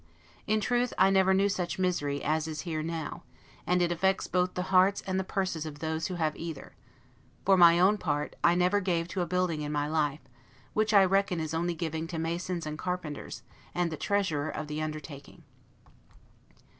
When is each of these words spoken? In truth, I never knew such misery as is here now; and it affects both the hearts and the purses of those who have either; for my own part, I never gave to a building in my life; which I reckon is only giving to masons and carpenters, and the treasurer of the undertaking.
In 0.47 0.61
truth, 0.61 0.95
I 0.97 1.11
never 1.11 1.31
knew 1.31 1.47
such 1.47 1.77
misery 1.77 2.23
as 2.23 2.47
is 2.47 2.61
here 2.61 2.81
now; 2.81 3.21
and 3.67 3.83
it 3.83 3.91
affects 3.91 4.25
both 4.25 4.55
the 4.55 4.63
hearts 4.73 5.03
and 5.05 5.19
the 5.19 5.23
purses 5.23 5.63
of 5.63 5.77
those 5.77 6.07
who 6.07 6.15
have 6.15 6.35
either; 6.35 6.73
for 7.45 7.55
my 7.55 7.77
own 7.77 7.99
part, 7.99 8.35
I 8.43 8.55
never 8.55 8.79
gave 8.79 9.07
to 9.09 9.21
a 9.21 9.27
building 9.27 9.61
in 9.61 9.71
my 9.71 9.87
life; 9.87 10.21
which 10.73 10.91
I 10.91 11.05
reckon 11.05 11.39
is 11.39 11.53
only 11.53 11.75
giving 11.75 12.07
to 12.07 12.17
masons 12.17 12.65
and 12.65 12.79
carpenters, 12.79 13.43
and 13.75 13.91
the 13.91 13.95
treasurer 13.95 14.49
of 14.49 14.65
the 14.65 14.81
undertaking. 14.81 15.43